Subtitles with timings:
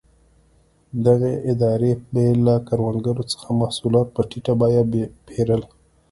[1.05, 4.83] دغې ادارې به له کروندګرو څخه محصولات په ټیټه بیه
[5.27, 5.61] پېرل.